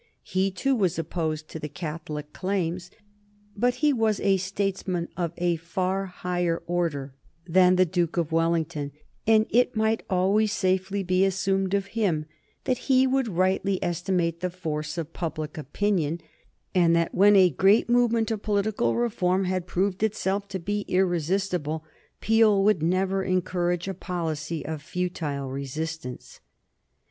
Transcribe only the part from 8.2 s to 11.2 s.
Wellington, and it might always safely